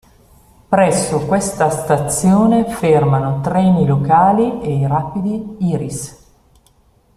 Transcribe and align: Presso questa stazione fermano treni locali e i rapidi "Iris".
Presso 0.67 1.27
questa 1.27 1.69
stazione 1.69 2.65
fermano 2.71 3.39
treni 3.41 3.85
locali 3.85 4.59
e 4.63 4.77
i 4.79 4.87
rapidi 4.87 5.57
"Iris". 5.59 6.25